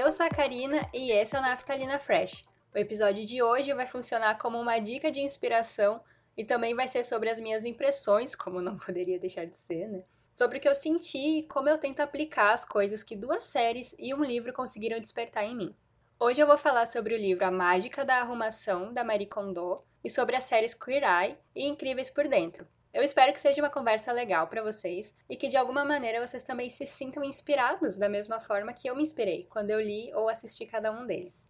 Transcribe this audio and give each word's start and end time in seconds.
Eu 0.00 0.12
sou 0.12 0.24
a 0.24 0.28
Karina 0.28 0.88
e 0.94 1.10
esse 1.10 1.34
é 1.34 1.40
o 1.40 1.42
Naftalina 1.42 1.98
Fresh. 1.98 2.46
O 2.72 2.78
episódio 2.78 3.26
de 3.26 3.42
hoje 3.42 3.74
vai 3.74 3.84
funcionar 3.84 4.38
como 4.38 4.56
uma 4.56 4.78
dica 4.78 5.10
de 5.10 5.20
inspiração 5.20 6.00
e 6.36 6.44
também 6.44 6.72
vai 6.72 6.86
ser 6.86 7.02
sobre 7.02 7.28
as 7.28 7.40
minhas 7.40 7.64
impressões, 7.64 8.36
como 8.36 8.62
não 8.62 8.78
poderia 8.86 9.18
deixar 9.18 9.44
de 9.44 9.58
ser, 9.58 9.88
né? 9.88 10.04
Sobre 10.36 10.58
o 10.58 10.60
que 10.60 10.68
eu 10.68 10.74
senti 10.74 11.40
e 11.40 11.42
como 11.48 11.68
eu 11.68 11.78
tento 11.78 11.98
aplicar 11.98 12.52
as 12.52 12.64
coisas 12.64 13.02
que 13.02 13.16
duas 13.16 13.42
séries 13.42 13.92
e 13.98 14.14
um 14.14 14.22
livro 14.22 14.52
conseguiram 14.52 15.00
despertar 15.00 15.42
em 15.42 15.56
mim. 15.56 15.74
Hoje 16.20 16.40
eu 16.40 16.46
vou 16.46 16.56
falar 16.56 16.86
sobre 16.86 17.16
o 17.16 17.18
livro 17.18 17.44
A 17.44 17.50
Mágica 17.50 18.04
da 18.04 18.20
Arrumação, 18.20 18.94
da 18.94 19.02
Marie 19.02 19.26
Kondo, 19.26 19.82
e 20.04 20.08
sobre 20.08 20.36
as 20.36 20.44
séries 20.44 20.74
Queer 20.74 21.02
Eye 21.02 21.36
e 21.56 21.66
Incríveis 21.66 22.08
por 22.08 22.28
Dentro. 22.28 22.64
Eu 22.92 23.02
espero 23.02 23.32
que 23.32 23.40
seja 23.40 23.60
uma 23.60 23.70
conversa 23.70 24.10
legal 24.12 24.46
para 24.46 24.62
vocês 24.62 25.14
e 25.28 25.36
que 25.36 25.48
de 25.48 25.56
alguma 25.56 25.84
maneira 25.84 26.26
vocês 26.26 26.42
também 26.42 26.70
se 26.70 26.86
sintam 26.86 27.22
inspirados 27.22 27.98
da 27.98 28.08
mesma 28.08 28.40
forma 28.40 28.72
que 28.72 28.88
eu 28.88 28.96
me 28.96 29.02
inspirei 29.02 29.46
quando 29.50 29.70
eu 29.70 29.80
li 29.80 30.12
ou 30.14 30.28
assisti 30.28 30.64
cada 30.64 30.90
um 30.90 31.06
deles. 31.06 31.48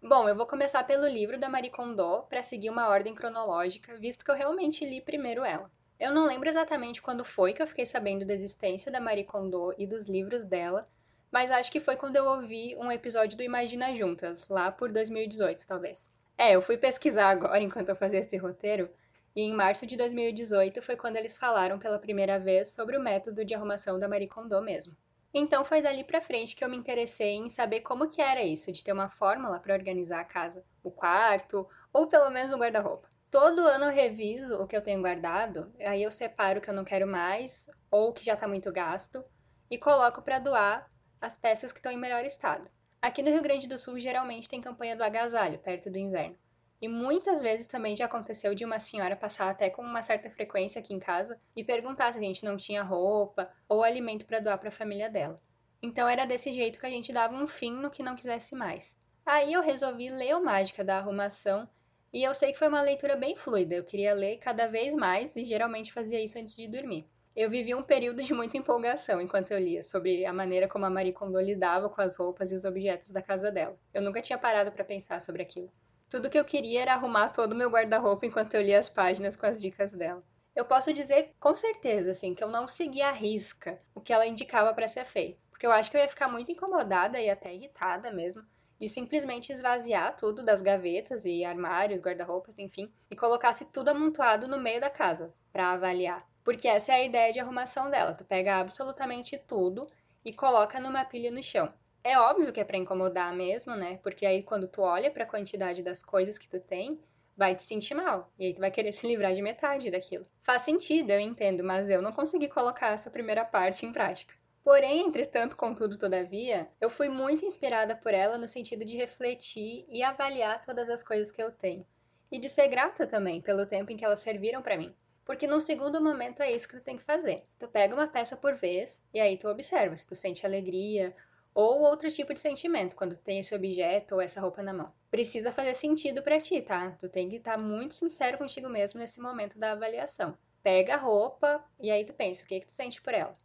Bom, 0.00 0.28
eu 0.28 0.36
vou 0.36 0.46
começar 0.46 0.84
pelo 0.84 1.08
livro 1.08 1.38
da 1.40 1.48
Marie 1.48 1.70
Kondo 1.70 2.22
para 2.28 2.42
seguir 2.42 2.70
uma 2.70 2.88
ordem 2.88 3.14
cronológica, 3.14 3.96
visto 3.96 4.24
que 4.24 4.30
eu 4.30 4.36
realmente 4.36 4.84
li 4.84 5.00
primeiro 5.00 5.44
ela. 5.44 5.68
Eu 5.98 6.12
não 6.12 6.24
lembro 6.24 6.48
exatamente 6.48 7.02
quando 7.02 7.24
foi 7.24 7.52
que 7.52 7.60
eu 7.60 7.66
fiquei 7.66 7.84
sabendo 7.84 8.24
da 8.24 8.32
existência 8.32 8.92
da 8.92 9.00
Marie 9.00 9.24
Kondo 9.24 9.74
e 9.76 9.84
dos 9.84 10.08
livros 10.08 10.44
dela, 10.44 10.88
mas 11.32 11.50
acho 11.50 11.72
que 11.72 11.80
foi 11.80 11.96
quando 11.96 12.14
eu 12.14 12.24
ouvi 12.24 12.76
um 12.76 12.92
episódio 12.92 13.36
do 13.36 13.42
Imagina 13.42 13.92
Juntas, 13.92 14.48
lá 14.48 14.70
por 14.70 14.92
2018, 14.92 15.66
talvez. 15.66 16.08
É, 16.38 16.54
eu 16.54 16.62
fui 16.62 16.78
pesquisar 16.78 17.30
agora 17.30 17.58
enquanto 17.64 17.88
eu 17.88 17.96
fazia 17.96 18.20
esse 18.20 18.36
roteiro, 18.36 18.88
e 19.34 19.42
em 19.42 19.54
março 19.54 19.86
de 19.86 19.96
2018 19.96 20.82
foi 20.82 20.96
quando 20.96 21.16
eles 21.16 21.36
falaram 21.36 21.78
pela 21.78 21.98
primeira 21.98 22.38
vez 22.38 22.68
sobre 22.68 22.96
o 22.96 23.02
método 23.02 23.44
de 23.44 23.54
arrumação 23.54 23.98
da 23.98 24.08
Marie 24.08 24.28
Kondo 24.28 24.60
mesmo. 24.60 24.96
Então 25.32 25.64
foi 25.64 25.82
dali 25.82 26.04
para 26.04 26.22
frente 26.22 26.56
que 26.56 26.64
eu 26.64 26.68
me 26.68 26.76
interessei 26.76 27.34
em 27.34 27.48
saber 27.48 27.80
como 27.80 28.08
que 28.08 28.22
era 28.22 28.42
isso 28.42 28.72
de 28.72 28.82
ter 28.82 28.92
uma 28.92 29.10
fórmula 29.10 29.60
para 29.60 29.74
organizar 29.74 30.20
a 30.20 30.24
casa, 30.24 30.64
o 30.82 30.90
quarto 30.90 31.68
ou 31.92 32.06
pelo 32.06 32.30
menos 32.30 32.52
um 32.52 32.58
guarda-roupa. 32.58 33.08
Todo 33.30 33.66
ano 33.66 33.84
eu 33.84 33.92
reviso 33.92 34.56
o 34.56 34.66
que 34.66 34.74
eu 34.74 34.80
tenho 34.80 35.02
guardado, 35.02 35.70
aí 35.80 36.02
eu 36.02 36.10
separo 36.10 36.58
o 36.58 36.62
que 36.62 36.70
eu 36.70 36.74
não 36.74 36.84
quero 36.84 37.06
mais 37.06 37.68
ou 37.90 38.12
que 38.12 38.24
já 38.24 38.34
está 38.34 38.48
muito 38.48 38.72
gasto 38.72 39.22
e 39.70 39.76
coloco 39.76 40.22
para 40.22 40.38
doar 40.38 40.90
as 41.20 41.36
peças 41.36 41.70
que 41.70 41.78
estão 41.78 41.92
em 41.92 41.98
melhor 41.98 42.24
estado. 42.24 42.70
Aqui 43.02 43.22
no 43.22 43.30
Rio 43.30 43.42
Grande 43.42 43.68
do 43.68 43.78
Sul, 43.78 44.00
geralmente 44.00 44.48
tem 44.48 44.60
campanha 44.60 44.96
do 44.96 45.04
agasalho, 45.04 45.58
perto 45.58 45.90
do 45.90 45.98
inverno. 45.98 46.36
E 46.80 46.86
muitas 46.86 47.42
vezes 47.42 47.66
também 47.66 47.96
já 47.96 48.04
aconteceu 48.04 48.54
de 48.54 48.64
uma 48.64 48.78
senhora 48.78 49.16
passar 49.16 49.50
até 49.50 49.68
com 49.68 49.82
uma 49.82 50.02
certa 50.02 50.30
frequência 50.30 50.78
aqui 50.78 50.94
em 50.94 51.00
casa 51.00 51.40
e 51.56 51.64
perguntar 51.64 52.12
se 52.12 52.18
a 52.18 52.22
gente 52.22 52.44
não 52.44 52.56
tinha 52.56 52.84
roupa 52.84 53.50
ou 53.68 53.82
alimento 53.82 54.24
para 54.24 54.38
doar 54.38 54.58
para 54.58 54.68
a 54.68 54.72
família 54.72 55.10
dela. 55.10 55.40
Então 55.82 56.08
era 56.08 56.24
desse 56.24 56.52
jeito 56.52 56.78
que 56.78 56.86
a 56.86 56.90
gente 56.90 57.12
dava 57.12 57.34
um 57.34 57.46
fim 57.46 57.72
no 57.72 57.90
que 57.90 58.02
não 58.02 58.14
quisesse 58.14 58.54
mais. 58.54 58.96
Aí 59.26 59.52
eu 59.52 59.60
resolvi 59.60 60.08
ler 60.08 60.36
o 60.36 60.44
Mágica 60.44 60.84
da 60.84 60.98
Arrumação 60.98 61.68
e 62.12 62.22
eu 62.22 62.34
sei 62.34 62.52
que 62.52 62.58
foi 62.58 62.68
uma 62.68 62.80
leitura 62.80 63.16
bem 63.16 63.36
fluida. 63.36 63.74
Eu 63.74 63.84
queria 63.84 64.14
ler 64.14 64.38
cada 64.38 64.66
vez 64.66 64.94
mais 64.94 65.36
e 65.36 65.44
geralmente 65.44 65.92
fazia 65.92 66.22
isso 66.22 66.38
antes 66.38 66.56
de 66.56 66.66
dormir. 66.66 67.06
Eu 67.36 67.50
vivi 67.50 67.74
um 67.74 67.82
período 67.82 68.22
de 68.22 68.34
muita 68.34 68.56
empolgação 68.56 69.20
enquanto 69.20 69.50
eu 69.50 69.58
lia 69.58 69.82
sobre 69.82 70.24
a 70.24 70.32
maneira 70.32 70.66
como 70.66 70.86
a 70.86 70.90
Marie 70.90 71.12
Kondo 71.12 71.40
lidava 71.40 71.88
com 71.88 72.00
as 72.00 72.16
roupas 72.16 72.50
e 72.50 72.54
os 72.54 72.64
objetos 72.64 73.12
da 73.12 73.22
casa 73.22 73.50
dela. 73.50 73.78
Eu 73.92 74.02
nunca 74.02 74.20
tinha 74.20 74.38
parado 74.38 74.72
para 74.72 74.84
pensar 74.84 75.20
sobre 75.20 75.42
aquilo. 75.42 75.70
Tudo 76.10 76.30
que 76.30 76.38
eu 76.38 76.44
queria 76.44 76.80
era 76.82 76.94
arrumar 76.94 77.28
todo 77.28 77.52
o 77.52 77.54
meu 77.54 77.68
guarda-roupa 77.68 78.24
enquanto 78.24 78.54
eu 78.54 78.62
lia 78.62 78.78
as 78.78 78.88
páginas 78.88 79.36
com 79.36 79.44
as 79.44 79.60
dicas 79.60 79.92
dela. 79.92 80.24
Eu 80.56 80.64
posso 80.64 80.92
dizer 80.92 81.34
com 81.38 81.54
certeza 81.54 82.12
assim 82.12 82.34
que 82.34 82.42
eu 82.42 82.48
não 82.48 82.66
segui 82.66 83.02
à 83.02 83.12
risca 83.12 83.78
o 83.94 84.00
que 84.00 84.12
ela 84.12 84.26
indicava 84.26 84.72
para 84.72 84.88
ser 84.88 85.04
feito, 85.04 85.38
porque 85.50 85.66
eu 85.66 85.70
acho 85.70 85.90
que 85.90 85.96
eu 85.96 86.00
ia 86.00 86.08
ficar 86.08 86.28
muito 86.28 86.50
incomodada 86.50 87.20
e 87.20 87.28
até 87.28 87.54
irritada 87.54 88.10
mesmo 88.10 88.42
de 88.80 88.88
simplesmente 88.88 89.52
esvaziar 89.52 90.16
tudo 90.16 90.42
das 90.42 90.62
gavetas 90.62 91.26
e 91.26 91.44
armários, 91.44 92.00
guarda-roupas, 92.00 92.58
enfim, 92.58 92.90
e 93.10 93.16
colocasse 93.16 93.66
tudo 93.66 93.88
amontoado 93.88 94.46
no 94.46 94.58
meio 94.58 94.80
da 94.80 94.88
casa 94.88 95.34
para 95.52 95.72
avaliar. 95.72 96.26
Porque 96.44 96.68
essa 96.68 96.92
é 96.92 96.94
a 96.94 97.04
ideia 97.04 97.32
de 97.32 97.40
arrumação 97.40 97.90
dela. 97.90 98.14
Tu 98.14 98.24
pega 98.24 98.56
absolutamente 98.56 99.36
tudo 99.36 99.88
e 100.24 100.32
coloca 100.32 100.80
numa 100.80 101.04
pilha 101.04 101.30
no 101.30 101.42
chão. 101.42 101.72
É 102.04 102.18
óbvio 102.18 102.52
que 102.52 102.60
é 102.60 102.64
para 102.64 102.76
incomodar 102.76 103.34
mesmo, 103.34 103.74
né? 103.74 103.98
Porque 104.02 104.24
aí 104.24 104.42
quando 104.42 104.68
tu 104.68 104.82
olha 104.82 105.10
para 105.10 105.24
a 105.24 105.26
quantidade 105.26 105.82
das 105.82 106.02
coisas 106.02 106.38
que 106.38 106.48
tu 106.48 106.60
tem, 106.60 106.98
vai 107.36 107.54
te 107.54 107.62
sentir 107.62 107.94
mal. 107.94 108.32
E 108.38 108.46
aí 108.46 108.54
tu 108.54 108.60
vai 108.60 108.70
querer 108.70 108.90
se 108.92 109.06
livrar 109.06 109.32
de 109.32 109.42
metade 109.42 109.90
daquilo. 109.90 110.26
Faz 110.42 110.62
sentido, 110.62 111.10
eu 111.10 111.20
entendo, 111.20 111.62
mas 111.62 111.88
eu 111.88 112.02
não 112.02 112.12
consegui 112.12 112.48
colocar 112.48 112.92
essa 112.92 113.10
primeira 113.10 113.44
parte 113.44 113.86
em 113.86 113.92
prática. 113.92 114.34
Porém, 114.64 115.06
entretanto, 115.06 115.56
contudo, 115.56 115.96
todavia, 115.96 116.68
eu 116.80 116.90
fui 116.90 117.08
muito 117.08 117.46
inspirada 117.46 117.94
por 117.96 118.12
ela 118.12 118.36
no 118.36 118.48
sentido 118.48 118.84
de 118.84 118.96
refletir 118.96 119.86
e 119.88 120.02
avaliar 120.02 120.60
todas 120.60 120.90
as 120.90 121.02
coisas 121.02 121.32
que 121.32 121.42
eu 121.42 121.50
tenho. 121.50 121.86
E 122.30 122.38
de 122.38 122.48
ser 122.48 122.68
grata 122.68 123.06
também 123.06 123.40
pelo 123.40 123.64
tempo 123.64 123.90
em 123.92 123.96
que 123.96 124.04
elas 124.04 124.20
serviram 124.20 124.60
para 124.60 124.76
mim. 124.76 124.94
Porque 125.24 125.46
num 125.46 125.60
segundo 125.60 126.02
momento 126.02 126.42
é 126.42 126.50
isso 126.52 126.68
que 126.68 126.76
tu 126.76 126.82
tem 126.82 126.96
que 126.96 127.04
fazer. 127.04 127.44
Tu 127.58 127.68
pega 127.68 127.94
uma 127.94 128.08
peça 128.08 128.36
por 128.36 128.54
vez 128.54 129.04
e 129.12 129.20
aí 129.20 129.38
tu 129.38 129.48
observa 129.48 129.96
se 129.96 130.06
tu 130.06 130.14
sente 130.14 130.44
alegria 130.44 131.14
ou 131.54 131.80
outro 131.80 132.10
tipo 132.10 132.32
de 132.32 132.40
sentimento 132.40 132.94
quando 132.94 133.16
tem 133.16 133.38
esse 133.38 133.54
objeto 133.54 134.14
ou 134.14 134.20
essa 134.20 134.40
roupa 134.40 134.62
na 134.62 134.72
mão. 134.72 134.92
Precisa 135.10 135.52
fazer 135.52 135.74
sentido 135.74 136.22
para 136.22 136.38
ti, 136.40 136.60
tá? 136.62 136.90
Tu 136.92 137.08
tem 137.08 137.28
que 137.28 137.36
estar 137.36 137.52
tá 137.52 137.58
muito 137.58 137.94
sincero 137.94 138.38
contigo 138.38 138.68
mesmo 138.68 139.00
nesse 139.00 139.20
momento 139.20 139.58
da 139.58 139.72
avaliação. 139.72 140.36
Pega 140.62 140.94
a 140.94 140.98
roupa 140.98 141.64
e 141.80 141.90
aí 141.90 142.04
tu 142.04 142.12
pensa 142.12 142.44
o 142.44 142.46
que, 142.46 142.60
que 142.60 142.66
tu 142.66 142.72
sente 142.72 143.00
por 143.02 143.14
ela. 143.14 143.36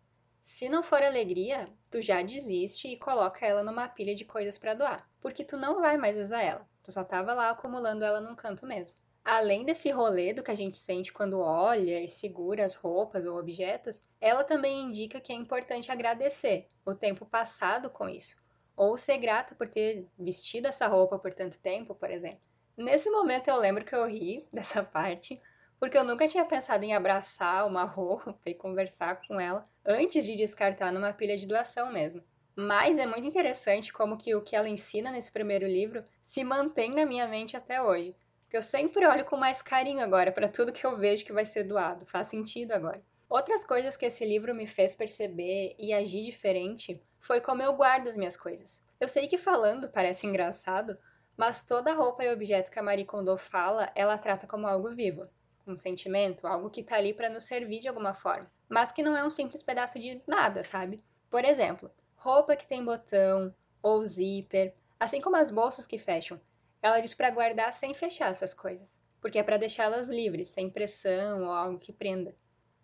Se 0.42 0.68
não 0.68 0.84
for 0.84 1.02
alegria, 1.02 1.70
tu 1.90 2.02
já 2.02 2.22
desiste 2.22 2.88
e 2.88 2.98
coloca 2.98 3.46
ela 3.46 3.64
numa 3.64 3.88
pilha 3.88 4.14
de 4.14 4.26
coisas 4.26 4.58
para 4.58 4.74
doar, 4.74 5.10
porque 5.22 5.44
tu 5.44 5.58
não 5.58 5.80
vai 5.80 5.98
mais 5.98 6.20
usar 6.20 6.42
ela. 6.42 6.68
Tu 6.84 6.92
só 6.92 7.04
tava 7.04 7.34
lá 7.34 7.50
acumulando 7.50 8.04
ela 8.04 8.20
num 8.20 8.36
canto 8.36 8.66
mesmo 8.66 9.03
além 9.24 9.64
desse 9.64 9.90
rolê 9.90 10.34
do 10.34 10.44
que 10.44 10.52
a 10.52 10.56
gente 10.56 10.78
sente 10.78 11.14
quando 11.14 11.40
olha 11.40 12.02
e 12.02 12.10
segura 12.10 12.66
as 12.66 12.76
roupas 12.76 13.26
ou 13.26 13.38
objetos, 13.40 14.08
ela 14.20 14.44
também 14.44 14.82
indica 14.84 15.22
que 15.22 15.32
é 15.32 15.36
importante 15.36 15.92
agradecer 15.92 16.68
o 16.86 16.94
tempo 16.94 17.26
passado 17.26 17.90
com 17.90 18.10
isso, 18.10 18.44
ou 18.76 18.98
ser 18.98 19.18
grata 19.18 19.56
por 19.56 19.68
ter 19.68 20.08
vestido 20.18 20.68
essa 20.68 20.88
roupa 20.88 21.18
por 21.18 21.34
tanto 21.34 21.58
tempo, 21.60 21.96
por 21.96 22.10
exemplo. 22.12 22.42
Nesse 22.76 23.10
momento 23.10 23.48
eu 23.48 23.58
lembro 23.58 23.86
que 23.86 23.96
eu 23.96 24.06
ri 24.08 24.46
dessa 24.52 24.84
parte, 24.84 25.40
porque 25.80 25.98
eu 25.98 26.04
nunca 26.04 26.28
tinha 26.28 26.46
pensado 26.46 26.84
em 26.84 26.96
abraçar 26.96 27.68
uma 27.68 27.86
roupa 27.86 28.36
e 28.46 28.54
conversar 28.54 29.22
com 29.28 29.40
ela 29.40 29.64
antes 29.86 30.26
de 30.26 30.36
descartar 30.36 30.92
numa 30.92 31.14
pilha 31.14 31.38
de 31.38 31.46
doação 31.46 31.92
mesmo. 31.92 32.24
Mas 32.56 33.00
é 33.00 33.06
muito 33.06 33.28
interessante 33.28 33.92
como 33.92 34.18
que 34.18 34.36
o 34.36 34.42
que 34.42 34.56
ela 34.56 34.70
ensina 34.70 35.12
nesse 35.12 35.32
primeiro 35.32 35.66
livro 35.66 36.04
se 36.22 36.44
mantém 36.44 36.92
na 36.92 37.06
minha 37.06 37.28
mente 37.28 37.58
até 37.58 37.82
hoje. 37.82 38.16
Porque 38.54 38.60
eu 38.60 38.62
sempre 38.62 39.08
olho 39.08 39.26
com 39.26 39.36
mais 39.36 39.64
carinho 39.64 40.04
agora 40.04 40.32
para 40.32 40.48
tudo 40.48 40.72
que 40.72 40.86
eu 40.86 40.96
vejo 40.96 41.26
que 41.26 41.34
vai 41.34 41.44
ser 41.44 41.64
doado. 41.64 42.06
Faz 42.06 42.28
sentido 42.28 42.72
agora. 42.72 43.02
Outras 43.28 43.66
coisas 43.66 43.98
que 43.98 44.06
esse 44.06 44.24
livro 44.24 44.54
me 44.54 44.68
fez 44.68 44.96
perceber 44.96 45.76
e 45.80 45.92
agir 45.92 46.24
diferente 46.24 47.02
foi 47.20 47.42
como 47.42 47.64
eu 47.64 47.74
guardo 47.74 48.08
as 48.08 48.16
minhas 48.16 48.38
coisas. 48.38 48.86
Eu 49.00 49.08
sei 49.08 49.28
que 49.28 49.40
falando 49.40 49.90
parece 49.90 50.28
engraçado, 50.28 50.96
mas 51.36 51.66
toda 51.66 51.96
roupa 51.96 52.24
e 52.24 52.32
objeto 52.32 52.70
que 52.70 52.78
a 52.78 52.84
Marie 52.84 53.06
Kondo 53.06 53.36
fala, 53.40 53.92
ela 53.96 54.20
trata 54.20 54.46
como 54.46 54.68
algo 54.68 54.94
vivo, 54.94 55.28
um 55.66 55.76
sentimento, 55.76 56.46
algo 56.46 56.70
que 56.70 56.84
tá 56.84 56.98
ali 56.98 57.12
para 57.12 57.32
nos 57.32 57.46
servir 57.46 57.80
de 57.80 57.88
alguma 57.88 58.14
forma, 58.14 58.52
mas 58.70 58.92
que 58.92 59.02
não 59.02 59.18
é 59.18 59.26
um 59.26 59.32
simples 59.32 59.64
pedaço 59.64 59.98
de 59.98 60.22
nada, 60.28 60.62
sabe? 60.62 61.04
Por 61.28 61.44
exemplo, 61.44 61.90
roupa 62.16 62.56
que 62.56 62.68
tem 62.68 62.86
botão 62.86 63.52
ou 63.82 64.06
zíper, 64.06 64.76
assim 65.00 65.20
como 65.20 65.38
as 65.38 65.50
bolsas 65.50 65.88
que 65.88 65.98
fecham, 65.98 66.40
ela 66.84 67.00
diz 67.00 67.16
para 67.16 67.32
guardar 67.32 67.74
sem 67.74 67.96
fechar 67.96 68.30
essas 68.30 68.54
coisas, 68.54 69.02
porque 69.20 69.40
é 69.40 69.44
para 69.44 69.58
deixá-las 69.58 70.10
livres, 70.10 70.50
sem 70.50 70.70
pressão 70.70 71.46
ou 71.46 71.52
algo 71.52 71.80
que 71.80 71.92
prenda. 71.92 72.36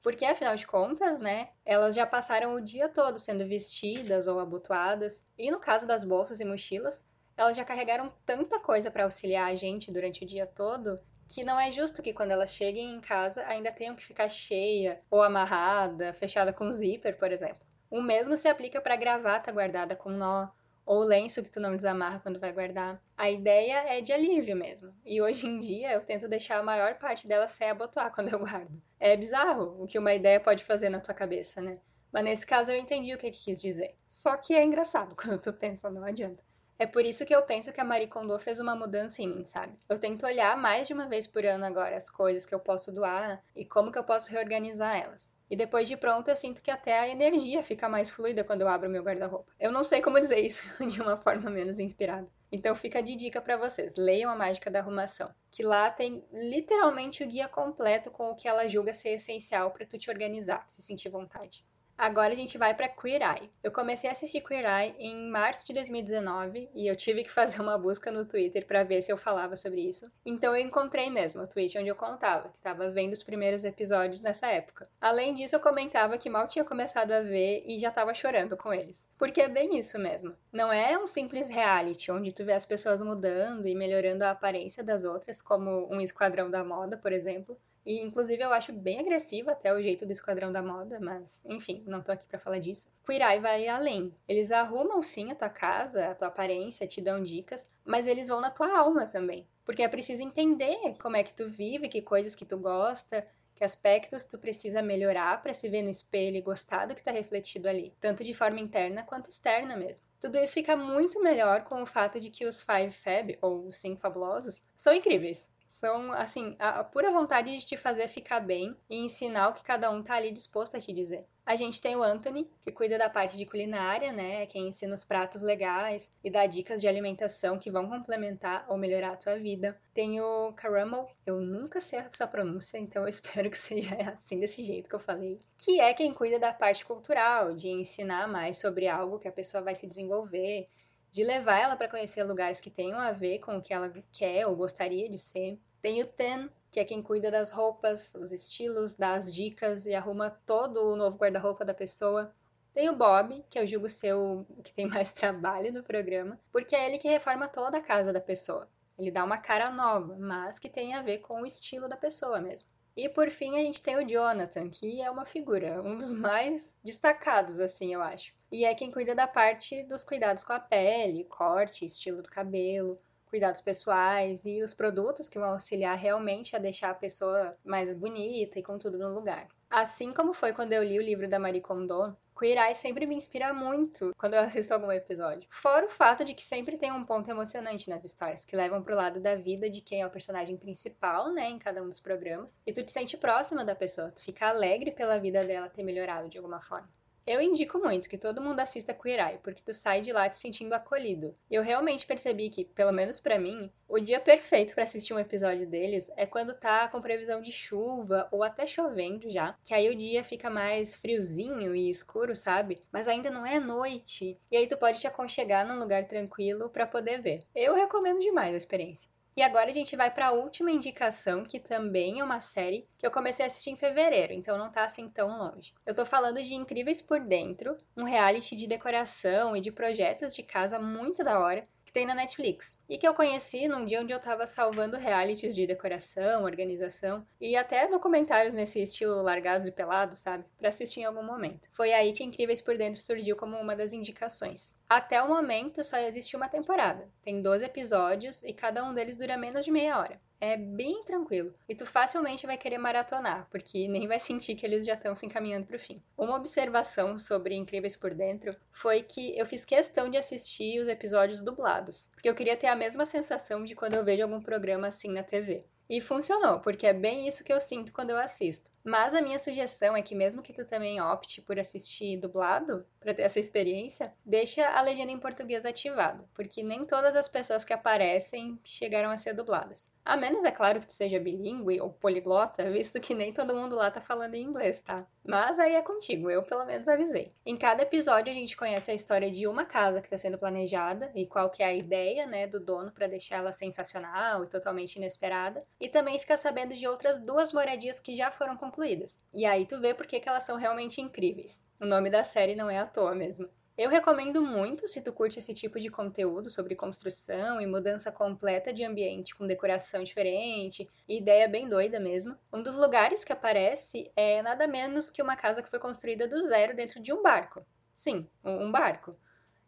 Porque 0.01 0.25
afinal 0.25 0.55
de 0.55 0.65
contas, 0.65 1.19
né, 1.19 1.49
elas 1.63 1.93
já 1.93 2.07
passaram 2.07 2.55
o 2.55 2.61
dia 2.61 2.89
todo 2.89 3.19
sendo 3.19 3.45
vestidas 3.45 4.25
ou 4.25 4.39
abotoadas, 4.39 5.23
e 5.37 5.51
no 5.51 5.59
caso 5.59 5.85
das 5.85 6.03
bolsas 6.03 6.39
e 6.39 6.45
mochilas, 6.45 7.05
elas 7.37 7.55
já 7.55 7.63
carregaram 7.63 8.11
tanta 8.25 8.59
coisa 8.59 8.89
para 8.89 9.03
auxiliar 9.03 9.51
a 9.51 9.55
gente 9.55 9.91
durante 9.91 10.23
o 10.23 10.27
dia 10.27 10.47
todo 10.47 10.99
que 11.29 11.43
não 11.43 11.59
é 11.59 11.71
justo 11.71 12.01
que 12.01 12.11
quando 12.11 12.31
elas 12.31 12.51
cheguem 12.51 12.89
em 12.89 12.99
casa 12.99 13.45
ainda 13.45 13.71
tenham 13.71 13.95
que 13.95 14.03
ficar 14.03 14.27
cheia 14.29 14.99
ou 15.11 15.21
amarrada, 15.21 16.11
fechada 16.13 16.51
com 16.51 16.71
zíper, 16.71 17.17
por 17.19 17.31
exemplo. 17.31 17.61
O 17.89 18.01
mesmo 18.01 18.35
se 18.35 18.47
aplica 18.47 18.81
para 18.81 18.95
gravata 18.95 19.51
guardada 19.51 19.95
com 19.95 20.09
nó, 20.09 20.47
ou 20.89 21.03
lenço 21.03 21.43
que 21.43 21.51
tu 21.51 21.59
não 21.59 21.75
desamarra 21.75 22.19
quando 22.19 22.39
vai 22.39 22.51
guardar. 22.51 22.99
A 23.15 23.29
ideia 23.29 23.95
é 23.95 24.01
de 24.01 24.11
alívio 24.11 24.55
mesmo. 24.55 24.91
E 25.05 25.21
hoje 25.21 25.45
em 25.45 25.59
dia 25.59 25.93
eu 25.93 26.01
tento 26.01 26.27
deixar 26.27 26.57
a 26.57 26.63
maior 26.63 26.95
parte 26.95 27.27
dela 27.27 27.47
sem 27.47 27.69
abotoar 27.69 28.09
quando 28.15 28.29
eu 28.29 28.39
guardo. 28.39 28.81
É 28.99 29.15
bizarro 29.15 29.83
o 29.83 29.85
que 29.85 29.99
uma 29.99 30.15
ideia 30.15 30.39
pode 30.39 30.63
fazer 30.63 30.89
na 30.89 30.99
tua 30.99 31.13
cabeça, 31.13 31.61
né? 31.61 31.77
Mas 32.11 32.23
nesse 32.23 32.43
caso 32.43 32.71
eu 32.71 32.79
entendi 32.79 33.13
o 33.13 33.19
que 33.19 33.27
ele 33.27 33.35
quis 33.35 33.61
dizer. 33.61 33.95
Só 34.07 34.35
que 34.35 34.55
é 34.55 34.63
engraçado 34.63 35.13
quando 35.15 35.39
tu 35.39 35.53
pensa, 35.53 35.91
não 35.91 36.03
adianta. 36.03 36.43
É 36.81 36.87
por 36.87 37.05
isso 37.05 37.25
que 37.25 37.35
eu 37.35 37.41
penso 37.41 37.73
que 37.73 37.81
a 37.81 37.83
Marie 37.83 38.07
Kondo 38.07 38.39
fez 38.39 38.57
uma 38.57 38.73
mudança 38.73 39.21
em 39.21 39.27
mim, 39.27 39.45
sabe? 39.45 39.77
Eu 39.89 39.99
tento 39.99 40.25
olhar 40.25 40.55
mais 40.55 40.87
de 40.87 40.93
uma 40.93 41.09
vez 41.09 41.27
por 41.27 41.45
ano 41.45 41.65
agora 41.65 41.97
as 41.97 42.09
coisas 42.09 42.45
que 42.45 42.55
eu 42.55 42.59
posso 42.59 42.89
doar 42.89 43.43
e 43.53 43.65
como 43.65 43.91
que 43.91 43.99
eu 43.99 44.03
posso 44.05 44.31
reorganizar 44.31 44.95
elas. 44.95 45.37
E 45.49 45.57
depois 45.57 45.89
de 45.89 45.97
pronto, 45.97 46.29
eu 46.29 46.37
sinto 46.37 46.61
que 46.61 46.71
até 46.71 46.97
a 46.97 47.09
energia 47.09 47.61
fica 47.61 47.89
mais 47.89 48.09
fluida 48.09 48.45
quando 48.45 48.61
eu 48.61 48.69
abro 48.69 48.89
meu 48.89 49.03
guarda-roupa. 49.03 49.51
Eu 49.59 49.73
não 49.73 49.83
sei 49.83 50.01
como 50.01 50.21
dizer 50.21 50.39
isso 50.39 50.63
de 50.87 51.01
uma 51.01 51.17
forma 51.17 51.49
menos 51.49 51.79
inspirada. 51.79 52.29
Então 52.49 52.73
fica 52.73 53.03
de 53.03 53.13
dica 53.13 53.41
para 53.41 53.57
vocês, 53.57 53.97
leiam 53.97 54.31
a 54.31 54.35
Mágica 54.35 54.71
da 54.71 54.79
Arrumação, 54.79 55.33
que 55.51 55.61
lá 55.61 55.91
tem 55.91 56.23
literalmente 56.31 57.23
o 57.23 57.27
guia 57.27 57.49
completo 57.49 58.09
com 58.09 58.29
o 58.29 58.35
que 58.35 58.47
ela 58.47 58.69
julga 58.69 58.93
ser 58.93 59.09
essencial 59.09 59.71
para 59.71 59.85
tu 59.85 59.97
te 59.97 60.09
organizar, 60.09 60.65
se 60.69 60.81
sentir 60.81 61.09
vontade. 61.09 61.65
Agora 61.99 62.31
a 62.31 62.35
gente 62.35 62.57
vai 62.57 62.73
para 62.73 62.87
Queer 62.87 63.21
Eye. 63.21 63.49
Eu 63.61 63.73
comecei 63.73 64.09
a 64.09 64.13
assistir 64.13 64.39
Queer 64.39 64.63
Eye 64.63 64.95
em 64.97 65.29
março 65.29 65.65
de 65.65 65.73
2019 65.73 66.69
e 66.73 66.87
eu 66.87 66.95
tive 66.95 67.25
que 67.25 67.29
fazer 67.29 67.61
uma 67.61 67.77
busca 67.77 68.09
no 68.09 68.23
Twitter 68.23 68.65
para 68.65 68.85
ver 68.85 69.01
se 69.01 69.11
eu 69.11 69.17
falava 69.17 69.57
sobre 69.57 69.81
isso. 69.81 70.09
Então 70.25 70.55
eu 70.55 70.65
encontrei 70.65 71.09
mesmo 71.09 71.43
o 71.43 71.47
tweet 71.47 71.77
onde 71.77 71.89
eu 71.89 71.97
contava 71.97 72.47
que 72.47 72.55
estava 72.55 72.89
vendo 72.89 73.11
os 73.11 73.21
primeiros 73.21 73.65
episódios 73.65 74.21
nessa 74.21 74.47
época. 74.47 74.87
Além 75.01 75.33
disso, 75.33 75.57
eu 75.57 75.59
comentava 75.59 76.17
que 76.17 76.29
mal 76.29 76.47
tinha 76.47 76.63
começado 76.63 77.11
a 77.11 77.19
ver 77.19 77.65
e 77.67 77.77
já 77.77 77.89
estava 77.89 78.13
chorando 78.13 78.55
com 78.55 78.73
eles. 78.73 79.09
Porque 79.17 79.41
é 79.41 79.49
bem 79.49 79.77
isso 79.77 79.99
mesmo. 79.99 80.33
Não 80.53 80.71
é 80.71 80.97
um 80.97 81.05
simples 81.05 81.49
reality 81.49 82.13
onde 82.13 82.33
tu 82.33 82.45
vê 82.45 82.53
as 82.53 82.65
pessoas 82.65 83.01
mudando 83.01 83.67
e 83.67 83.75
melhorando 83.75 84.23
a 84.23 84.31
aparência 84.31 84.81
das 84.81 85.03
outras, 85.03 85.41
como 85.41 85.93
um 85.93 85.99
esquadrão 85.99 86.49
da 86.49 86.63
moda, 86.63 86.95
por 86.95 87.11
exemplo. 87.11 87.59
E, 87.89 87.99
inclusive, 88.01 88.43
eu 88.43 88.53
acho 88.53 88.71
bem 88.71 88.99
agressivo 88.99 89.49
até 89.49 89.73
o 89.73 89.81
jeito 89.81 90.05
do 90.05 90.11
Esquadrão 90.11 90.51
da 90.51 90.61
Moda, 90.61 90.99
mas, 90.99 91.41
enfim, 91.43 91.83
não 91.87 92.03
tô 92.03 92.11
aqui 92.11 92.23
para 92.27 92.37
falar 92.37 92.59
disso. 92.59 92.87
Queer 93.03 93.41
vai 93.41 93.67
além. 93.67 94.13
Eles 94.27 94.51
arrumam 94.51 95.01
sim 95.01 95.31
a 95.31 95.35
tua 95.35 95.49
casa, 95.49 96.05
a 96.05 96.13
tua 96.13 96.27
aparência, 96.27 96.85
te 96.85 97.01
dão 97.01 97.23
dicas, 97.23 97.67
mas 97.83 98.05
eles 98.05 98.27
vão 98.27 98.39
na 98.39 98.51
tua 98.51 98.77
alma 98.77 99.07
também. 99.07 99.47
Porque 99.65 99.81
é 99.81 99.87
preciso 99.87 100.21
entender 100.21 100.97
como 101.01 101.17
é 101.17 101.23
que 101.23 101.33
tu 101.33 101.49
vive, 101.49 101.89
que 101.89 101.99
coisas 101.99 102.35
que 102.35 102.45
tu 102.45 102.59
gosta, 102.59 103.25
que 103.55 103.63
aspectos 103.63 104.23
tu 104.23 104.37
precisa 104.37 104.83
melhorar 104.83 105.41
para 105.41 105.51
se 105.55 105.67
ver 105.67 105.81
no 105.81 105.89
espelho 105.89 106.37
e 106.37 106.41
gostar 106.41 106.85
do 106.85 106.93
que 106.93 107.01
está 107.01 107.11
refletido 107.11 107.67
ali, 107.67 107.91
tanto 107.99 108.23
de 108.23 108.35
forma 108.35 108.59
interna 108.59 109.01
quanto 109.01 109.31
externa 109.31 109.75
mesmo. 109.75 110.05
Tudo 110.21 110.37
isso 110.37 110.53
fica 110.53 110.77
muito 110.77 111.19
melhor 111.23 111.63
com 111.63 111.81
o 111.81 111.87
fato 111.87 112.19
de 112.19 112.29
que 112.29 112.45
os 112.45 112.61
Five 112.61 112.91
Fab, 112.91 113.35
ou 113.41 113.65
os 113.65 113.77
Cinco 113.77 113.99
Fabulosos, 113.99 114.61
são 114.75 114.93
incríveis 114.93 115.49
são, 115.69 116.11
assim, 116.11 116.55
a, 116.57 116.83
pura 116.83 117.11
vontade 117.11 117.55
de 117.55 117.65
te 117.65 117.77
fazer 117.77 118.07
ficar 118.07 118.39
bem 118.39 118.75
e 118.89 118.97
ensinar 118.97 119.49
o 119.49 119.53
que 119.53 119.63
cada 119.63 119.89
um 119.91 120.01
tá 120.01 120.15
ali 120.15 120.31
disposto 120.31 120.75
a 120.75 120.79
te 120.79 120.91
dizer. 120.91 121.25
A 121.45 121.55
gente 121.55 121.81
tem 121.81 121.95
o 121.95 122.03
Anthony, 122.03 122.49
que 122.63 122.71
cuida 122.71 122.97
da 122.97 123.09
parte 123.09 123.37
de 123.37 123.45
culinária, 123.45 124.11
né? 124.11 124.45
Quem 124.47 124.67
ensina 124.67 124.93
os 124.93 125.03
pratos 125.03 125.41
legais 125.41 126.11
e 126.23 126.29
dá 126.29 126.45
dicas 126.45 126.81
de 126.81 126.87
alimentação 126.87 127.57
que 127.57 127.71
vão 127.71 127.87
complementar 127.87 128.65
ou 128.67 128.77
melhorar 128.77 129.13
a 129.13 129.17
tua 129.17 129.37
vida. 129.37 129.79
Tem 129.93 130.19
o 130.21 130.53
Caramel, 130.53 131.09
eu 131.25 131.39
nunca 131.39 131.79
sei 131.79 131.99
essa 131.99 132.27
pronúncia, 132.27 132.77
então 132.77 133.03
eu 133.03 133.09
espero 133.09 133.49
que 133.49 133.57
seja 133.57 133.95
assim 134.11 134.39
desse 134.39 134.63
jeito 134.63 134.89
que 134.89 134.95
eu 134.95 134.99
falei. 134.99 135.39
Que 135.57 135.79
é 135.79 135.93
quem 135.93 136.13
cuida 136.13 136.39
da 136.39 136.53
parte 136.53 136.85
cultural, 136.85 137.53
de 137.53 137.69
ensinar 137.69 138.27
mais 138.27 138.57
sobre 138.57 138.87
algo 138.87 139.19
que 139.19 139.27
a 139.27 139.31
pessoa 139.31 139.63
vai 139.63 139.75
se 139.75 139.87
desenvolver, 139.87 140.67
de 141.11 141.23
levar 141.23 141.59
ela 141.59 141.75
para 141.75 141.87
conhecer 141.87 142.23
lugares 142.23 142.61
que 142.61 142.69
tenham 142.69 142.99
a 142.99 143.11
ver 143.11 143.39
com 143.39 143.57
o 143.57 143.61
que 143.61 143.73
ela 143.73 143.91
quer 144.11 144.45
ou 144.45 144.55
gostaria 144.55 145.09
de 145.09 145.17
ser. 145.17 145.59
Tem 145.81 146.01
o 146.01 146.05
Ten, 146.05 146.49
que 146.71 146.79
é 146.79 146.85
quem 146.85 147.01
cuida 147.01 147.31
das 147.31 147.51
roupas, 147.51 148.13
os 148.15 148.31
estilos, 148.31 148.95
dá 148.95 149.13
as 149.13 149.33
dicas 149.33 149.85
e 149.85 149.95
arruma 149.95 150.29
todo 150.45 150.77
o 150.81 150.95
novo 150.95 151.17
guarda-roupa 151.17 151.65
da 151.65 151.73
pessoa. 151.73 152.33
Tem 152.73 152.89
o 152.89 152.95
Bob, 152.95 153.43
que 153.49 153.57
eu 153.57 153.65
julgo 153.65 153.89
ser 153.89 154.13
o 154.13 154.45
que 154.63 154.73
tem 154.73 154.87
mais 154.87 155.11
trabalho 155.11 155.73
no 155.73 155.83
programa, 155.83 156.39
porque 156.51 156.75
é 156.75 156.85
ele 156.85 156.97
que 156.97 157.07
reforma 157.07 157.47
toda 157.47 157.77
a 157.77 157.81
casa 157.81 158.13
da 158.13 158.21
pessoa. 158.21 158.67
Ele 158.97 159.11
dá 159.11 159.23
uma 159.23 159.37
cara 159.37 159.71
nova, 159.71 160.15
mas 160.17 160.59
que 160.59 160.69
tem 160.69 160.93
a 160.93 161.01
ver 161.01 161.19
com 161.19 161.41
o 161.41 161.45
estilo 161.45 161.87
da 161.87 161.95
pessoa 161.95 162.39
mesmo. 162.39 162.67
E 163.01 163.07
por 163.07 163.31
fim 163.31 163.57
a 163.57 163.61
gente 163.61 163.81
tem 163.81 163.95
o 163.95 164.05
Jonathan, 164.05 164.69
que 164.69 165.01
é 165.01 165.09
uma 165.09 165.23
figura, 165.23 165.81
um 165.81 165.97
dos 165.97 166.11
mais 166.11 166.75
destacados, 166.83 167.57
assim, 167.57 167.93
eu 167.93 168.01
acho. 168.01 168.33
E 168.51 168.65
é 168.65 168.75
quem 168.75 168.91
cuida 168.91 169.15
da 169.15 169.25
parte 169.25 169.83
dos 169.83 170.03
cuidados 170.03 170.43
com 170.43 170.51
a 170.51 170.59
pele, 170.59 171.23
corte, 171.23 171.85
estilo 171.85 172.21
do 172.21 172.29
cabelo, 172.29 172.99
cuidados 173.27 173.61
pessoais 173.61 174.43
e 174.45 174.61
os 174.61 174.73
produtos 174.73 175.29
que 175.29 175.39
vão 175.39 175.51
auxiliar 175.51 175.97
realmente 175.97 176.57
a 176.57 176.59
deixar 176.59 176.89
a 176.89 176.95
pessoa 176.95 177.55
mais 177.63 177.93
bonita 177.93 178.59
e 178.59 178.63
com 178.63 178.77
tudo 178.77 178.97
no 178.97 179.13
lugar. 179.13 179.47
Assim 179.69 180.11
como 180.11 180.33
foi 180.33 180.51
quando 180.51 180.73
eu 180.73 180.83
li 180.83 180.99
o 180.99 181.01
livro 181.01 181.29
da 181.29 181.39
Marie 181.39 181.61
Kondo, 181.61 182.17
Queer 182.39 182.57
Eye 182.57 182.73
sempre 182.73 183.05
me 183.05 183.15
inspira 183.15 183.53
muito 183.53 184.15
quando 184.17 184.35
eu 184.35 184.39
assisto 184.39 184.73
algum 184.73 184.89
episódio. 184.89 185.45
Fora 185.49 185.85
o 185.85 185.89
fato 185.89 186.23
de 186.23 186.33
que 186.33 186.41
sempre 186.41 186.77
tem 186.77 186.89
um 186.89 187.03
ponto 187.03 187.29
emocionante 187.29 187.89
nas 187.89 188.05
histórias, 188.05 188.45
que 188.45 188.55
levam 188.55 188.81
pro 188.81 188.95
lado 188.95 189.19
da 189.19 189.35
vida 189.35 189.69
de 189.69 189.81
quem 189.81 190.01
é 190.01 190.07
o 190.07 190.09
personagem 190.09 190.55
principal, 190.55 191.33
né, 191.33 191.49
em 191.49 191.59
cada 191.59 191.83
um 191.83 191.89
dos 191.89 191.99
programas. 191.99 192.61
E 192.65 192.71
tu 192.71 192.81
te 192.81 192.93
sente 192.93 193.17
próxima 193.17 193.65
da 193.65 193.75
pessoa, 193.75 194.11
tu 194.11 194.21
fica 194.21 194.47
alegre 194.47 194.91
pela 194.91 195.19
vida 195.19 195.43
dela 195.43 195.69
ter 195.69 195.83
melhorado 195.83 196.29
de 196.29 196.37
alguma 196.37 196.61
forma. 196.61 196.87
Eu 197.29 197.39
indico 197.39 197.77
muito 197.77 198.09
que 198.09 198.17
todo 198.17 198.41
mundo 198.41 198.59
assista 198.59 198.91
Queer 198.91 199.19
Eye, 199.19 199.37
porque 199.43 199.61
tu 199.63 199.71
sai 199.71 200.01
de 200.01 200.11
lá 200.11 200.27
te 200.27 200.35
sentindo 200.35 200.73
acolhido. 200.73 201.35
Eu 201.47 201.61
realmente 201.61 202.03
percebi 202.07 202.49
que, 202.49 202.65
pelo 202.65 202.91
menos 202.91 203.19
para 203.19 203.37
mim, 203.37 203.71
o 203.87 203.99
dia 203.99 204.19
perfeito 204.19 204.73
para 204.73 204.83
assistir 204.83 205.13
um 205.13 205.19
episódio 205.19 205.67
deles 205.67 206.09
é 206.17 206.25
quando 206.25 206.55
tá 206.55 206.87
com 206.87 206.99
previsão 206.99 207.39
de 207.39 207.51
chuva 207.51 208.27
ou 208.31 208.41
até 208.41 208.65
chovendo 208.65 209.29
já, 209.29 209.55
que 209.63 209.75
aí 209.75 209.91
o 209.91 209.95
dia 209.95 210.23
fica 210.23 210.49
mais 210.49 210.95
friozinho 210.95 211.75
e 211.75 211.87
escuro, 211.87 212.35
sabe? 212.35 212.81
Mas 212.91 213.07
ainda 213.07 213.29
não 213.29 213.45
é 213.45 213.59
noite. 213.59 214.35
E 214.49 214.57
aí 214.57 214.65
tu 214.65 214.75
pode 214.75 214.99
te 214.99 215.05
aconchegar 215.05 215.67
num 215.67 215.77
lugar 215.77 216.07
tranquilo 216.07 216.67
para 216.67 216.87
poder 216.87 217.21
ver. 217.21 217.43
Eu 217.53 217.75
recomendo 217.75 218.21
demais 218.21 218.55
a 218.55 218.57
experiência. 218.57 219.07
E 219.39 219.41
agora 219.41 219.69
a 219.69 219.73
gente 219.73 219.95
vai 219.95 220.11
para 220.11 220.27
a 220.27 220.31
última 220.33 220.69
indicação, 220.69 221.45
que 221.45 221.61
também 221.61 222.19
é 222.19 222.23
uma 222.25 222.41
série 222.41 222.85
que 222.97 223.07
eu 223.07 223.09
comecei 223.09 223.45
a 223.45 223.47
assistir 223.47 223.69
em 223.69 223.77
fevereiro, 223.77 224.33
então 224.33 224.57
não 224.57 224.69
tá 224.69 224.83
assim 224.83 225.07
tão 225.07 225.37
longe. 225.37 225.73
Eu 225.85 225.95
tô 225.95 226.05
falando 226.05 226.43
de 226.43 226.53
Incríveis 226.53 227.01
por 227.01 227.21
Dentro, 227.21 227.77
um 227.95 228.03
reality 228.03 228.53
de 228.53 228.67
decoração 228.67 229.55
e 229.55 229.61
de 229.61 229.71
projetos 229.71 230.35
de 230.35 230.43
casa 230.43 230.77
muito 230.77 231.23
da 231.23 231.39
hora, 231.39 231.63
que 231.89 231.93
tem 231.93 232.05
na 232.05 232.13
Netflix. 232.13 232.75
E 232.87 232.99
que 232.99 233.07
eu 233.07 233.15
conheci 233.15 233.67
num 233.67 233.83
dia 233.83 233.99
onde 233.99 234.13
eu 234.13 234.19
tava 234.19 234.45
salvando 234.45 234.95
realities 234.95 235.55
de 235.55 235.65
decoração, 235.65 236.43
organização 236.43 237.25
e 237.41 237.55
até 237.55 237.87
documentários 237.87 238.53
nesse 238.53 238.79
estilo 238.79 239.23
largados 239.23 239.67
e 239.67 239.71
pelados, 239.71 240.19
sabe? 240.19 240.45
Pra 240.59 240.69
assistir 240.69 241.01
em 241.01 241.05
algum 241.05 241.23
momento. 241.23 241.67
Foi 241.73 241.91
aí 241.91 242.13
que 242.13 242.23
Incríveis 242.23 242.61
por 242.61 242.77
Dentro 242.77 243.01
surgiu 243.01 243.35
como 243.35 243.57
uma 243.57 243.75
das 243.75 243.91
indicações. 243.91 244.77
Até 244.87 245.21
o 245.21 245.27
momento 245.27 245.83
só 245.83 245.97
existe 245.97 246.35
uma 246.35 246.47
temporada. 246.47 247.09
Tem 247.23 247.41
12 247.41 247.65
episódios 247.65 248.43
e 248.43 248.53
cada 248.53 248.83
um 248.83 248.93
deles 248.93 249.17
dura 249.17 249.35
menos 249.35 249.65
de 249.65 249.71
meia 249.71 249.97
hora 249.97 250.21
é 250.41 250.55
bem 250.55 251.03
tranquilo. 251.03 251.53
E 251.67 251.75
tu 251.75 251.85
facilmente 251.85 252.45
vai 252.45 252.57
querer 252.57 252.77
maratonar, 252.77 253.47
porque 253.51 253.87
nem 253.87 254.07
vai 254.07 254.19
sentir 254.19 254.55
que 254.55 254.65
eles 254.65 254.85
já 254.85 254.93
estão 254.93 255.15
se 255.15 255.25
encaminhando 255.25 255.65
para 255.67 255.75
o 255.75 255.79
fim. 255.79 256.01
Uma 256.17 256.35
observação 256.35 257.17
sobre 257.17 257.55
Incríveis 257.55 257.95
por 257.95 258.13
Dentro 258.13 258.55
foi 258.71 259.03
que 259.03 259.37
eu 259.37 259.45
fiz 259.45 259.65
questão 259.65 260.09
de 260.09 260.17
assistir 260.17 260.79
os 260.79 260.87
episódios 260.87 261.41
dublados, 261.41 262.09
porque 262.13 262.29
eu 262.29 262.35
queria 262.35 262.57
ter 262.57 262.67
a 262.67 262.75
mesma 262.75 263.05
sensação 263.05 263.63
de 263.63 263.75
quando 263.75 263.95
eu 263.95 264.03
vejo 264.03 264.23
algum 264.23 264.41
programa 264.41 264.87
assim 264.87 265.11
na 265.11 265.23
TV. 265.23 265.65
E 265.89 265.99
funcionou, 265.99 266.59
porque 266.59 266.85
é 266.85 266.93
bem 266.93 267.27
isso 267.27 267.43
que 267.43 267.51
eu 267.51 267.59
sinto 267.59 267.91
quando 267.91 268.11
eu 268.11 268.17
assisto. 268.17 268.69
Mas 268.83 269.13
a 269.13 269.21
minha 269.21 269.39
sugestão 269.39 269.95
é 269.95 270.01
que 270.01 270.15
mesmo 270.15 270.41
que 270.41 270.53
tu 270.53 270.65
também 270.65 271.01
opte 271.01 271.41
por 271.41 271.59
assistir 271.59 272.17
dublado, 272.17 272.85
para 272.99 273.13
ter 273.13 273.23
essa 273.23 273.39
experiência, 273.39 274.13
deixa 274.25 274.67
a 274.67 274.81
legenda 274.81 275.11
em 275.11 275.19
português 275.19 275.65
ativada, 275.65 276.23
porque 276.33 276.61
nem 276.61 276.85
todas 276.85 277.15
as 277.15 277.27
pessoas 277.27 277.63
que 277.63 277.73
aparecem 277.73 278.59
chegaram 278.63 279.09
a 279.09 279.17
ser 279.17 279.33
dubladas. 279.33 279.89
A 280.03 280.17
menos, 280.17 280.43
é 280.43 280.51
claro, 280.51 280.79
que 280.79 280.87
tu 280.87 280.93
seja 280.93 281.19
bilíngue 281.19 281.79
ou 281.79 281.91
poliglota, 281.91 282.63
visto 282.71 282.99
que 282.99 283.13
nem 283.13 283.31
todo 283.31 283.55
mundo 283.55 283.75
lá 283.75 283.91
tá 283.91 284.01
falando 284.01 284.35
em 284.35 284.43
inglês, 284.43 284.81
tá? 284.81 285.05
Mas 285.23 285.59
aí 285.59 285.75
é 285.75 285.81
contigo, 285.81 286.29
eu 286.29 286.41
pelo 286.41 286.65
menos 286.65 286.87
avisei. 286.87 287.31
Em 287.45 287.55
cada 287.55 287.83
episódio 287.83 288.31
a 288.31 288.35
gente 288.35 288.57
conhece 288.57 288.89
a 288.89 288.95
história 288.95 289.29
de 289.29 289.45
uma 289.45 289.65
casa 289.65 290.01
que 290.01 290.07
está 290.07 290.17
sendo 290.17 290.39
planejada 290.39 291.11
e 291.13 291.27
qual 291.27 291.49
que 291.49 291.61
é 291.61 291.67
a 291.67 291.73
ideia, 291.73 292.25
né, 292.25 292.47
do 292.47 292.59
dono 292.59 292.91
para 292.91 293.07
deixar 293.07 293.37
ela 293.37 293.51
sensacional 293.51 294.43
e 294.43 294.47
totalmente 294.47 294.95
inesperada, 294.95 295.63
e 295.79 295.87
também 295.87 296.19
fica 296.19 296.35
sabendo 296.35 296.73
de 296.73 296.87
outras 296.87 297.19
duas 297.19 297.53
moradias 297.53 297.99
que 297.99 298.15
já 298.15 298.31
foram 298.31 298.57
concluídas. 298.69 299.21
E 299.33 299.45
aí 299.45 299.65
tu 299.65 299.79
vê 299.79 299.93
por 299.93 300.05
que, 300.05 300.21
elas 300.23 300.43
são 300.43 300.55
realmente 300.55 301.01
incríveis. 301.01 301.63
O 301.79 301.85
nome 301.85 302.09
da 302.09 302.23
série 302.23 302.55
não 302.55 302.69
é 302.69 302.77
à 302.77 302.85
toa 302.85 303.15
mesmo. 303.15 303.49
Eu 303.75 303.89
recomendo 303.89 304.41
muito 304.41 304.87
se 304.87 305.01
tu 305.01 305.11
curte 305.11 305.39
esse 305.39 305.53
tipo 305.53 305.79
de 305.79 305.89
conteúdo 305.89 306.49
sobre 306.49 306.75
construção 306.75 307.61
e 307.61 307.65
mudança 307.65 308.11
completa 308.11 308.73
de 308.73 308.83
ambiente 308.83 309.33
com 309.33 309.47
decoração 309.47 310.03
diferente 310.03 310.87
e 311.07 311.17
ideia 311.17 311.47
bem 311.47 311.67
doida 311.67 311.97
mesmo. 311.99 312.35
Um 312.51 312.61
dos 312.61 312.77
lugares 312.77 313.23
que 313.23 313.31
aparece 313.31 314.11
é 314.15 314.41
nada 314.41 314.67
menos 314.67 315.09
que 315.09 315.21
uma 315.21 315.37
casa 315.37 315.63
que 315.63 315.69
foi 315.69 315.79
construída 315.79 316.27
do 316.27 316.41
zero 316.41 316.75
dentro 316.75 317.01
de 317.01 317.13
um 317.13 317.23
barco. 317.23 317.65
Sim, 317.95 318.27
um 318.43 318.69
barco. 318.69 319.15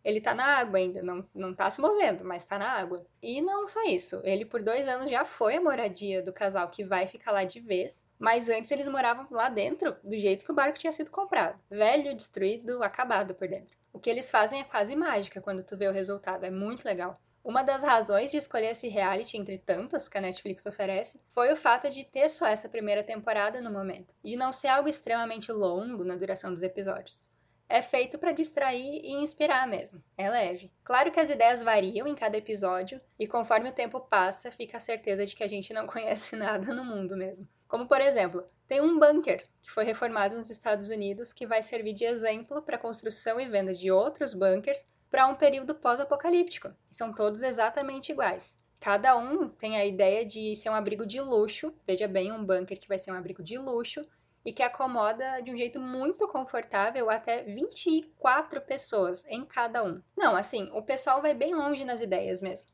Ele 0.03 0.19
tá 0.19 0.33
na 0.33 0.45
água 0.45 0.79
ainda, 0.79 1.01
não, 1.01 1.25
não 1.33 1.53
tá 1.53 1.69
se 1.69 1.79
movendo, 1.79 2.25
mas 2.25 2.43
tá 2.43 2.57
na 2.57 2.69
água. 2.69 3.05
E 3.21 3.39
não 3.39 3.67
só 3.67 3.83
isso, 3.85 4.19
ele 4.23 4.43
por 4.43 4.61
dois 4.61 4.87
anos 4.87 5.09
já 5.09 5.23
foi 5.23 5.55
a 5.55 5.61
moradia 5.61 6.21
do 6.21 6.33
casal 6.33 6.67
que 6.69 6.83
vai 6.83 7.07
ficar 7.07 7.31
lá 7.31 7.43
de 7.43 7.59
vez, 7.59 8.05
mas 8.21 8.47
antes 8.47 8.71
eles 8.71 8.87
moravam 8.87 9.25
lá 9.31 9.49
dentro, 9.49 9.97
do 10.03 10.17
jeito 10.17 10.45
que 10.45 10.51
o 10.51 10.55
barco 10.55 10.77
tinha 10.77 10.91
sido 10.91 11.09
comprado. 11.09 11.59
Velho, 11.67 12.15
destruído, 12.15 12.83
acabado 12.83 13.33
por 13.33 13.47
dentro. 13.47 13.75
O 13.91 13.99
que 13.99 14.11
eles 14.11 14.29
fazem 14.29 14.61
é 14.61 14.63
quase 14.63 14.95
mágica 14.95 15.41
quando 15.41 15.63
tu 15.63 15.75
vê 15.75 15.87
o 15.87 15.91
resultado, 15.91 16.45
é 16.45 16.51
muito 16.51 16.85
legal. 16.85 17.19
Uma 17.43 17.63
das 17.63 17.83
razões 17.83 18.29
de 18.29 18.37
escolher 18.37 18.69
esse 18.69 18.87
reality 18.87 19.37
entre 19.37 19.57
tantos 19.57 20.07
que 20.07 20.19
a 20.19 20.21
Netflix 20.21 20.67
oferece 20.67 21.19
foi 21.27 21.51
o 21.51 21.57
fato 21.57 21.89
de 21.89 22.03
ter 22.03 22.29
só 22.29 22.45
essa 22.45 22.69
primeira 22.69 23.03
temporada 23.03 23.59
no 23.59 23.71
momento, 23.71 24.13
de 24.23 24.35
não 24.35 24.53
ser 24.53 24.67
algo 24.67 24.87
extremamente 24.87 25.51
longo 25.51 26.03
na 26.03 26.15
duração 26.15 26.53
dos 26.53 26.61
episódios 26.61 27.23
é 27.71 27.81
feito 27.81 28.19
para 28.19 28.33
distrair 28.33 28.99
e 29.01 29.13
inspirar 29.13 29.65
mesmo. 29.65 30.03
É 30.17 30.29
leve. 30.29 30.69
Claro 30.83 31.09
que 31.09 31.19
as 31.19 31.29
ideias 31.29 31.63
variam 31.63 32.05
em 32.05 32.13
cada 32.13 32.37
episódio 32.37 32.99
e 33.17 33.25
conforme 33.25 33.69
o 33.69 33.73
tempo 33.73 33.99
passa, 33.99 34.51
fica 34.51 34.75
a 34.75 34.81
certeza 34.81 35.25
de 35.25 35.33
que 35.33 35.43
a 35.43 35.47
gente 35.47 35.73
não 35.73 35.87
conhece 35.87 36.35
nada 36.35 36.73
no 36.73 36.83
mundo 36.83 37.15
mesmo. 37.15 37.47
Como 37.71 37.87
por 37.87 38.01
exemplo, 38.01 38.43
tem 38.67 38.81
um 38.81 38.99
bunker 38.99 39.47
que 39.63 39.71
foi 39.71 39.85
reformado 39.85 40.37
nos 40.37 40.49
Estados 40.49 40.89
Unidos 40.89 41.31
que 41.31 41.47
vai 41.47 41.63
servir 41.63 41.93
de 41.93 42.03
exemplo 42.03 42.61
para 42.61 42.75
a 42.75 42.79
construção 42.79 43.39
e 43.39 43.47
venda 43.47 43.73
de 43.73 43.89
outros 43.89 44.33
bunkers 44.33 44.85
para 45.09 45.25
um 45.25 45.35
período 45.35 45.73
pós-apocalíptico, 45.73 46.69
são 46.89 47.13
todos 47.13 47.41
exatamente 47.41 48.11
iguais. 48.11 48.59
Cada 48.77 49.15
um 49.17 49.47
tem 49.47 49.77
a 49.77 49.85
ideia 49.85 50.25
de 50.25 50.53
ser 50.57 50.69
um 50.69 50.75
abrigo 50.75 51.05
de 51.05 51.21
luxo, 51.21 51.73
veja 51.87 52.09
bem, 52.09 52.33
um 52.33 52.43
bunker 52.43 52.77
que 52.77 52.89
vai 52.89 52.99
ser 52.99 53.13
um 53.13 53.15
abrigo 53.15 53.41
de 53.41 53.57
luxo, 53.57 54.05
e 54.43 54.51
que 54.51 54.63
acomoda 54.63 55.39
de 55.39 55.49
um 55.49 55.55
jeito 55.55 55.79
muito 55.79 56.27
confortável 56.27 57.09
até 57.09 57.43
24 57.43 58.59
pessoas 58.59 59.23
em 59.29 59.45
cada 59.45 59.81
um. 59.81 60.01
Não, 60.17 60.35
assim, 60.35 60.69
o 60.73 60.81
pessoal 60.81 61.21
vai 61.21 61.33
bem 61.33 61.55
longe 61.55 61.85
nas 61.85 62.01
ideias 62.01 62.41
mesmo. 62.41 62.67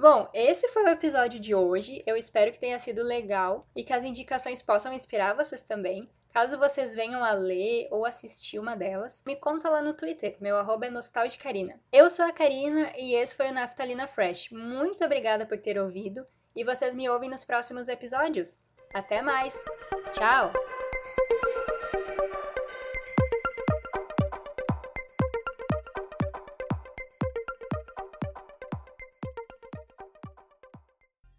Bom, 0.00 0.28
esse 0.32 0.68
foi 0.68 0.84
o 0.84 0.88
episódio 0.90 1.40
de 1.40 1.56
hoje. 1.56 2.04
Eu 2.06 2.16
espero 2.16 2.52
que 2.52 2.60
tenha 2.60 2.78
sido 2.78 3.02
legal 3.02 3.66
e 3.74 3.82
que 3.82 3.92
as 3.92 4.04
indicações 4.04 4.62
possam 4.62 4.92
inspirar 4.92 5.34
vocês 5.34 5.60
também. 5.60 6.08
Caso 6.32 6.56
vocês 6.56 6.94
venham 6.94 7.24
a 7.24 7.32
ler 7.32 7.88
ou 7.90 8.06
assistir 8.06 8.60
uma 8.60 8.76
delas, 8.76 9.24
me 9.26 9.34
conta 9.34 9.68
lá 9.68 9.82
no 9.82 9.92
Twitter. 9.92 10.36
Meu 10.40 10.56
arroba 10.56 10.86
é 10.86 10.90
nostalgicarina. 10.90 11.80
Eu 11.92 12.08
sou 12.08 12.24
a 12.24 12.32
Karina 12.32 12.92
e 12.96 13.16
esse 13.16 13.34
foi 13.34 13.48
o 13.48 13.52
Naftalina 13.52 14.06
Fresh. 14.06 14.52
Muito 14.52 15.04
obrigada 15.04 15.44
por 15.44 15.58
ter 15.58 15.76
ouvido 15.76 16.24
e 16.54 16.62
vocês 16.62 16.94
me 16.94 17.08
ouvem 17.08 17.28
nos 17.28 17.44
próximos 17.44 17.88
episódios. 17.88 18.56
Até 18.94 19.20
mais! 19.20 19.60
Tchau! 20.12 20.52